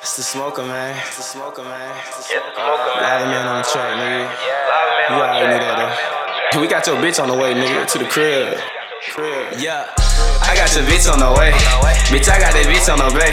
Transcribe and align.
It's 0.00 0.16
the 0.16 0.22
Smokah, 0.22 0.68
man. 0.68 0.92
It's 1.00 1.16
the 1.16 1.38
Smokah, 1.38 1.64
man. 1.64 1.96
It's 1.96 2.28
the 2.28 2.36
Smokah, 2.36 2.60
man. 2.60 3.00
Lava 3.00 3.24
Man 3.24 3.46
on 3.48 3.64
the 3.64 3.68
track, 3.72 3.96
nigga. 3.96 4.28
You 5.08 5.16
already 5.16 5.48
knew 5.48 5.60
that, 5.64 5.80
though. 5.80 6.60
We 6.60 6.68
got 6.68 6.84
your 6.84 7.00
bitch 7.00 7.16
on 7.22 7.32
the 7.32 7.36
way, 7.38 7.54
nigga, 7.56 7.88
to 7.88 7.96
the 7.96 8.04
crib. 8.04 8.52
Crib. 9.16 9.56
Yeah. 9.56 9.88
I 10.44 10.52
got 10.52 10.68
your 10.76 10.84
bitch 10.84 11.08
on 11.08 11.24
the 11.24 11.32
way. 11.32 11.56
Bitch, 12.12 12.28
I 12.28 12.36
got 12.36 12.52
that 12.52 12.68
bitch 12.68 12.92
on 12.92 13.00
the 13.00 13.08
way. 13.16 13.32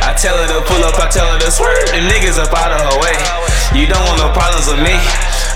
I 0.00 0.16
tell 0.16 0.32
her 0.40 0.48
to 0.56 0.64
pull 0.64 0.80
up, 0.88 0.96
I 0.96 1.12
tell 1.12 1.28
her 1.28 1.36
to 1.36 1.50
swerve. 1.52 1.92
The 1.92 2.00
niggas 2.00 2.40
up 2.40 2.48
out 2.56 2.72
of 2.72 2.80
her 2.80 2.96
way. 2.96 3.12
You 3.76 3.84
don't 3.84 4.00
want 4.08 4.24
no 4.24 4.32
problems 4.32 4.72
with 4.72 4.80
me. 4.80 4.96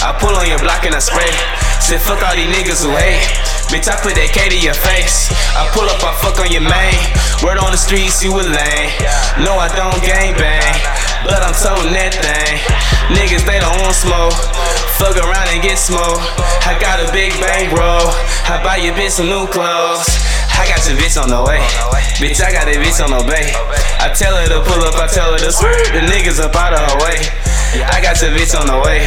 I 0.04 0.12
pull 0.20 0.36
on 0.36 0.44
your 0.44 0.60
block 0.60 0.84
and 0.84 0.92
I 0.92 1.00
spray. 1.00 1.32
Said 1.80 2.04
fuck 2.04 2.20
all 2.20 2.36
these 2.36 2.52
niggas 2.52 2.84
who 2.84 2.92
hate. 2.92 3.55
Bitch, 3.66 3.90
I 3.90 3.98
put 3.98 4.14
that 4.14 4.30
K 4.30 4.46
to 4.46 4.58
your 4.58 4.78
face. 4.78 5.26
I 5.58 5.66
pull 5.74 5.90
up, 5.90 5.98
I 5.98 6.14
fuck 6.22 6.38
on 6.38 6.54
your 6.54 6.62
main. 6.62 7.02
Word 7.42 7.58
on 7.58 7.74
the 7.74 7.80
streets, 7.80 8.22
you 8.22 8.30
a 8.30 8.40
lame. 8.40 8.90
No, 9.42 9.58
I 9.58 9.66
don't 9.74 9.98
gang 10.06 10.38
bang. 10.38 10.74
But 11.26 11.42
I'm 11.42 11.50
toting 11.50 11.90
that 11.98 12.14
thing. 12.14 12.62
Niggas, 13.10 13.42
they 13.42 13.58
don't 13.58 13.74
want 13.82 13.98
smoke. 13.98 14.38
Fuck 15.02 15.18
around 15.18 15.50
and 15.50 15.58
get 15.58 15.82
smoke. 15.82 16.22
I 16.62 16.78
got 16.78 17.02
a 17.02 17.10
big 17.10 17.34
bang, 17.42 17.66
bro. 17.74 18.06
I 18.46 18.62
buy 18.62 18.78
your 18.78 18.94
bitch 18.94 19.18
some 19.18 19.26
new 19.26 19.50
clothes. 19.50 20.06
I 20.54 20.64
got 20.70 20.86
your 20.86 20.94
bitch 20.96 21.18
on 21.18 21.28
the 21.28 21.42
way. 21.42 21.60
Bitch, 22.22 22.38
I 22.40 22.54
got 22.54 22.70
that 22.70 22.78
bitch 22.78 23.02
on 23.02 23.12
the 23.12 23.22
bay. 23.26 23.50
I 23.98 24.14
tell 24.14 24.32
her 24.38 24.46
to 24.46 24.62
pull 24.62 24.80
up, 24.86 24.94
I 24.94 25.10
tell 25.10 25.34
her 25.34 25.42
to 25.42 25.50
swerve. 25.50 25.90
The 25.90 26.06
niggas 26.06 26.38
up 26.38 26.54
out 26.54 26.72
of 26.72 26.80
her 26.80 26.96
way. 27.02 27.18
I 27.82 27.98
got 28.00 28.22
your 28.22 28.30
bitch 28.30 28.54
on 28.54 28.70
the 28.70 28.78
way. 28.86 29.04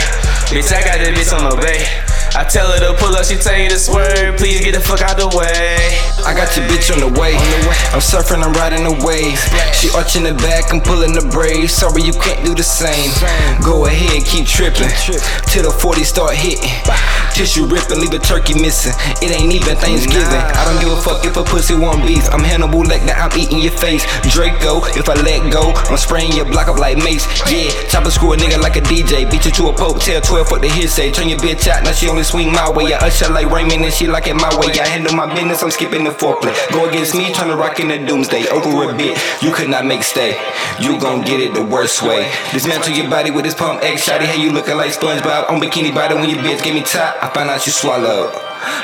Bitch, 0.51 0.69
I 0.75 0.83
got 0.83 0.99
that 0.99 1.15
bitch 1.15 1.31
on 1.31 1.47
the 1.47 1.57
bay. 1.57 1.87
I 2.35 2.43
tell 2.43 2.71
her 2.71 2.79
to 2.79 2.93
pull 2.99 3.15
up, 3.15 3.25
she 3.25 3.35
tell 3.35 3.57
you 3.57 3.69
to 3.69 3.79
swerve. 3.79 4.37
Please 4.37 4.61
get 4.61 4.73
the 4.73 4.79
fuck 4.79 5.01
out 5.01 5.17
the 5.17 5.27
way. 5.35 5.77
I 6.25 6.33
got 6.33 6.55
your 6.55 6.65
bitch 6.67 6.93
on 6.93 6.99
the 6.99 7.19
way. 7.19 7.33
I'm 7.93 8.01
surfing, 8.01 8.43
I'm 8.43 8.53
riding 8.53 8.83
the 8.83 8.95
wave. 9.05 9.39
She 9.73 9.89
arching 9.95 10.23
the 10.23 10.33
back, 10.33 10.71
I'm 10.73 10.81
pulling 10.81 11.13
the 11.13 11.25
braids. 11.31 11.73
Sorry, 11.73 12.03
you 12.03 12.13
can't 12.13 12.45
do 12.45 12.53
the 12.53 12.63
same. 12.63 13.11
Go 13.63 13.85
ahead, 13.85 14.25
keep 14.25 14.45
tripping. 14.45 14.89
Till 15.47 15.63
the 15.63 15.71
40 15.71 16.03
start 16.03 16.35
hitting. 16.35 16.69
Tissue 17.33 17.65
ripping, 17.65 17.99
leave 17.99 18.13
a 18.13 18.19
turkey 18.19 18.53
missing. 18.59 18.93
It 19.23 19.31
ain't 19.31 19.53
even 19.53 19.75
Thanksgiving. 19.77 20.43
I 20.59 20.65
don't 20.65 20.79
give 20.79 20.91
a 20.91 21.01
fuck 21.01 21.23
if 21.25 21.37
a 21.37 21.43
pussy 21.43 21.75
want 21.75 22.05
beef. 22.05 22.27
I'm 22.31 22.43
Hannibal 22.43 22.83
Lecter, 22.83 23.15
I'm 23.15 23.31
eating 23.37 23.59
your 23.59 23.71
face. 23.71 24.03
Draco, 24.27 24.83
if 24.99 25.07
I 25.07 25.15
let 25.21 25.51
go, 25.51 25.71
I'm 25.87 25.97
spraying 25.97 26.33
your 26.33 26.45
block 26.45 26.67
up 26.67 26.77
like 26.77 26.97
mace. 26.97 27.25
Yeah, 27.49 27.71
chopper 27.87 28.11
screw 28.11 28.33
a 28.33 28.37
nigga 28.37 28.59
like 28.59 28.75
a 28.75 28.81
DJ. 28.81 29.29
Beat 29.29 29.45
you 29.45 29.51
to 29.51 29.69
a 29.69 29.73
pope, 29.73 29.99
tell 30.01 30.19
12 30.19 30.47
fuck 30.49 30.61
the 30.61 30.69
hearsay. 30.69 31.11
Turn 31.11 31.29
your 31.29 31.39
bitch 31.39 31.67
out, 31.67 31.83
now 31.83 31.91
she 31.91 32.09
only 32.09 32.23
swing 32.23 32.51
my 32.51 32.69
way. 32.69 32.93
I 32.93 33.07
usher 33.07 33.31
like 33.31 33.49
Raymond 33.49 33.85
and 33.85 33.93
she 33.93 34.07
like 34.07 34.27
it 34.27 34.35
my 34.35 34.51
way. 34.59 34.73
I 34.79 34.87
handle 34.87 35.15
my 35.15 35.31
business, 35.33 35.63
I'm 35.63 35.71
skipping 35.71 36.03
the 36.03 36.11
foreplay. 36.11 36.53
Go 36.71 36.89
against 36.89 37.15
me, 37.15 37.33
turn 37.33 37.47
to 37.47 37.55
rock 37.55 37.79
in 37.79 37.87
the 37.87 37.99
doomsday. 37.99 38.47
Over 38.49 38.91
a 38.91 38.97
bit, 38.97 39.17
you 39.41 39.51
could 39.51 39.69
not 39.69 39.85
make 39.85 40.03
stay. 40.03 40.35
You 40.81 40.99
gon' 40.99 41.21
get 41.21 41.39
it 41.39 41.53
the 41.53 41.63
worst 41.63 42.03
way. 42.03 42.31
Dismantle 42.51 42.93
your 42.93 43.09
body 43.09 43.31
with 43.31 43.45
this 43.45 43.55
pump 43.55 43.83
X 43.83 44.07
shotty. 44.07 44.25
Hey, 44.25 44.41
you 44.41 44.51
looking 44.51 44.75
like 44.75 44.91
SpongeBob 44.91 45.49
on 45.49 45.61
bikini 45.61 45.93
bottom 45.93 46.19
when 46.19 46.29
your 46.29 46.39
bitch 46.39 46.63
gave 46.63 46.73
me 46.73 46.81
top. 46.83 47.15
I 47.21 47.28
find 47.33 47.49
out 47.49 47.65
you 47.65 47.71
swallowed. 47.71 48.33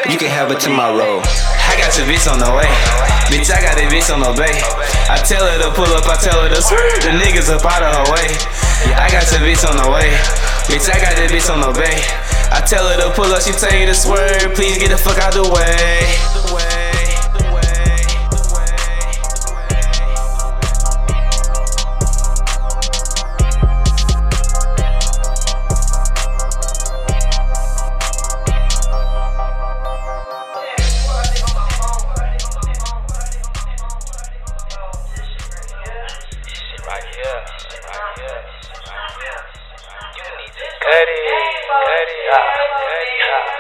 You 0.10 0.18
can 0.18 0.30
have 0.30 0.52
it 0.52 0.60
tomorrow. 0.60 1.22
I 1.22 1.74
got 1.78 1.98
your 1.98 2.06
bitch 2.06 2.30
on 2.30 2.40
the 2.40 2.52
way. 2.54 2.70
Bitch, 3.28 3.50
I 3.50 3.58
got 3.62 3.76
that 3.76 3.90
bitch 3.90 4.14
on 4.14 4.22
the 4.22 4.32
bay. 4.38 4.54
I 5.10 5.18
tell 5.22 5.42
her 5.42 5.58
to 5.66 5.70
pull 5.74 5.90
up, 5.98 6.06
I 6.06 6.16
tell 6.22 6.38
her 6.42 6.50
to 6.50 6.62
swerve. 6.62 7.02
The 7.02 7.18
niggas 7.18 7.50
up 7.50 7.66
out 7.66 7.82
of 7.82 7.92
her 7.92 8.06
way. 8.14 8.28
I 8.94 9.10
got 9.10 9.26
your 9.34 9.42
bitch 9.42 9.66
on 9.66 9.78
the 9.82 9.88
way. 9.90 10.14
Bitch, 10.70 10.88
I 10.92 10.98
got 11.02 11.18
that 11.18 11.30
bitch 11.34 11.50
on 11.50 11.62
the 11.62 11.74
bay. 11.74 11.98
I 12.54 12.62
tell 12.62 12.86
her 12.86 12.98
to 13.02 13.10
pull 13.16 13.32
up, 13.34 13.42
she 13.42 13.52
tell 13.52 13.74
you 13.74 13.86
to 13.88 13.96
swerve. 13.96 14.54
Please 14.54 14.78
get 14.78 14.90
the 14.90 14.98
fuck 14.98 15.18
out 15.18 15.34
the 15.34 15.44
way. 15.44 16.75
Cut 40.86 41.10
it, 41.10 41.66
cut 41.66 42.10
it. 42.10 43.55